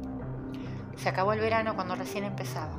Se 0.99 1.09
acabó 1.09 1.33
el 1.33 1.41
verano 1.41 1.75
cuando 1.75 1.97
recién 1.97 2.23
empezaba. 2.23 2.79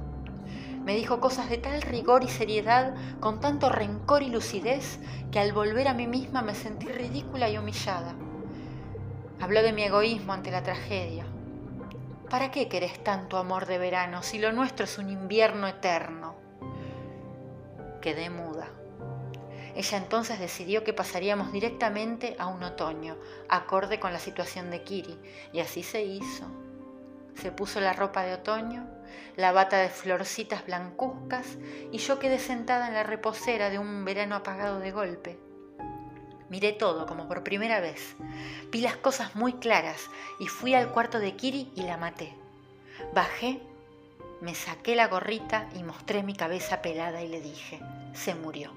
Me 0.86 0.96
dijo 0.96 1.20
cosas 1.20 1.50
de 1.50 1.58
tal 1.58 1.82
rigor 1.82 2.24
y 2.24 2.30
seriedad, 2.30 2.96
con 3.20 3.42
tanto 3.42 3.68
rencor 3.68 4.24
y 4.24 4.30
lucidez, 4.30 5.02
que 5.30 5.40
al 5.40 5.52
volver 5.52 5.90
a 5.90 5.94
mí 5.94 6.08
misma 6.08 6.42
me 6.42 6.56
sentí 6.56 6.88
ridícula 6.88 7.50
y 7.50 7.58
humillada. 7.58 8.16
Habló 9.42 9.62
de 9.62 9.74
mi 9.74 9.84
egoísmo 9.84 10.32
ante 10.32 10.52
la 10.52 10.64
tragedia, 10.64 11.26
¿Para 12.30 12.52
qué 12.52 12.68
querés 12.68 13.04
tanto 13.04 13.38
amor 13.38 13.66
de 13.66 13.80
verano 13.80 14.22
si 14.22 14.38
lo 14.38 14.52
nuestro 14.52 14.86
es 14.86 15.00
un 15.00 15.10
invierno 15.10 15.68
eterno? 15.68 16.36
Quedé 18.02 18.30
muda. 18.30 18.68
Ella 19.76 19.98
entonces 19.98 20.40
decidió 20.40 20.84
que 20.84 20.94
pasaríamos 20.94 21.52
directamente 21.52 22.36
a 22.38 22.46
un 22.46 22.62
otoño, 22.62 23.18
acorde 23.50 24.00
con 24.00 24.14
la 24.14 24.20
situación 24.20 24.70
de 24.70 24.84
Kiri, 24.84 25.20
y 25.54 25.60
así 25.62 25.82
se 25.82 26.04
hizo. 26.04 26.46
Se 27.34 27.52
puso 27.52 27.80
la 27.80 27.94
ropa 27.94 28.22
de 28.22 28.36
otoño, 28.36 28.88
la 29.36 29.52
bata 29.52 29.78
de 29.78 29.90
florcitas 29.90 30.64
blancuzcas, 30.68 31.58
y 31.92 31.98
yo 31.98 32.20
quedé 32.20 32.38
sentada 32.38 32.90
en 32.90 32.94
la 32.94 33.04
reposera 33.04 33.72
de 33.72 33.80
un 33.80 34.06
verano 34.06 34.36
apagado 34.36 34.80
de 34.80 34.92
golpe. 34.92 35.49
Miré 36.50 36.74
todo 36.74 37.06
como 37.06 37.28
por 37.28 37.44
primera 37.44 37.80
vez. 37.80 38.16
Vi 38.72 38.82
las 38.82 38.98
cosas 38.98 39.36
muy 39.36 39.54
claras 39.54 40.10
y 40.40 40.48
fui 40.48 40.74
al 40.74 40.92
cuarto 40.92 41.20
de 41.20 41.36
Kiri 41.36 41.72
y 41.76 41.84
la 41.84 41.98
maté. 41.98 42.34
Bajé, 43.14 43.60
me 44.42 44.56
saqué 44.56 44.96
la 44.96 45.08
gorrita 45.08 45.70
y 45.76 45.84
mostré 45.84 46.24
mi 46.24 46.34
cabeza 46.34 46.82
pelada 46.82 47.22
y 47.22 47.28
le 47.28 47.42
dije, 47.42 47.80
se 48.14 48.36
murió. 48.36 48.74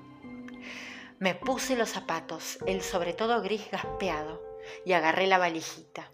Me 1.18 1.34
puse 1.34 1.76
los 1.76 1.90
zapatos, 1.90 2.58
el 2.66 2.82
sobre 2.82 3.12
todo 3.12 3.42
gris 3.42 3.70
gaspeado, 3.70 4.42
y 4.84 4.92
agarré 4.92 5.26
la 5.26 5.38
valijita. 5.38 6.10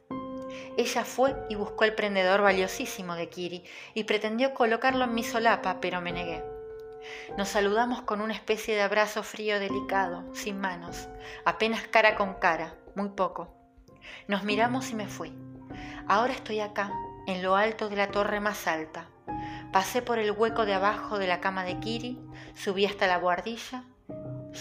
Ella 0.77 1.05
fue 1.05 1.35
y 1.49 1.55
buscó 1.55 1.85
el 1.85 1.95
prendedor 1.95 2.43
valiosísimo 2.43 3.15
de 3.15 3.29
Kiri 3.29 3.65
y 3.95 4.05
pretendió 4.05 4.55
colocarlo 4.55 5.05
en 5.05 5.15
mi 5.15 5.25
solapa, 5.25 5.81
pero 5.81 6.01
me 6.01 6.13
negué. 6.13 6.58
Nos 7.37 7.49
saludamos 7.49 8.03
con 8.03 8.21
una 8.21 8.35
especie 8.35 8.75
de 8.75 8.83
abrazo 8.83 9.23
frío 9.23 9.61
delicado, 9.61 10.25
sin 10.35 10.61
manos, 10.61 11.09
apenas 11.45 11.87
cara 11.89 12.17
con 12.17 12.35
cara, 12.35 12.75
muy 12.95 13.11
poco. 13.11 13.55
Nos 14.27 14.45
miramos 14.45 14.91
y 14.91 14.95
me 14.95 15.07
fui. 15.07 15.33
Ahora 16.07 16.33
estoy 16.33 16.61
acá, 16.61 16.93
en 17.27 17.43
lo 17.43 17.57
alto 17.57 17.89
de 17.89 17.97
la 17.97 18.11
torre 18.11 18.41
más 18.41 18.67
alta. 18.67 19.09
Pasé 19.73 20.01
por 20.01 20.19
el 20.19 20.33
hueco 20.33 20.65
de 20.65 20.75
abajo 20.75 21.19
de 21.19 21.27
la 21.27 21.41
cama 21.41 21.65
de 21.65 21.79
Kiri, 21.79 22.19
subí 22.55 22.87
hasta 22.87 23.07
la 23.07 23.19
guardilla, 23.19 23.85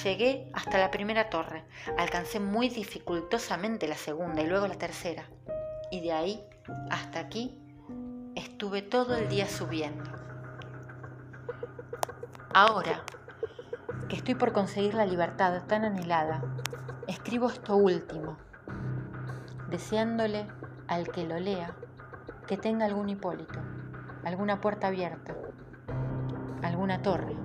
llegué 0.03 0.49
hasta 0.53 0.77
la 0.77 0.91
primera 0.91 1.29
torre, 1.29 1.63
alcancé 1.97 2.39
muy 2.39 2.69
dificultosamente 2.69 3.88
la 3.88 3.95
segunda 3.95 4.41
y 4.41 4.47
luego 4.47 4.67
la 4.67 4.77
tercera. 4.77 5.25
Y 5.91 6.01
de 6.01 6.12
ahí 6.12 6.43
hasta 6.89 7.19
aquí 7.19 7.57
estuve 8.36 8.81
todo 8.81 9.15
el 9.15 9.29
día 9.29 9.47
subiendo. 9.47 10.26
Ahora 12.60 13.04
que 14.10 14.15
estoy 14.15 14.34
por 14.34 14.52
conseguir 14.52 14.96
la 14.96 15.06
libertad 15.06 15.62
tan 15.67 15.86
anhelada, 15.86 16.41
escribo 17.08 17.50
esto 17.50 17.76
último, 17.76 18.39
deseándole 19.70 20.48
al 20.88 21.08
que 21.12 21.28
lo 21.28 21.39
lea 21.39 21.76
que 22.48 22.58
tenga 22.58 22.88
algún 22.88 23.10
Hipólito, 23.10 23.60
alguna 24.24 24.60
puerta 24.60 24.88
abierta, 24.88 25.36
alguna 26.63 27.04
torre 27.04 27.36